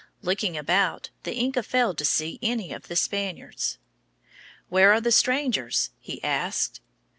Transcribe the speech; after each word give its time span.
Looking 0.23 0.57
about, 0.57 1.11
the 1.21 1.35
Inca 1.35 1.61
failed 1.61 1.99
to 1.99 2.05
see 2.05 2.39
any 2.41 2.73
of 2.73 2.87
the 2.87 2.95
Spaniards. 2.95 3.77
"Where 4.67 4.91
are 4.93 4.99
the 5.01 5.11
strangers?" 5.11 5.91
he 5.99 6.23
asked. 6.23 6.81